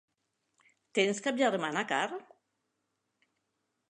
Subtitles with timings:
[0.99, 2.17] Tens cap germana, Carr?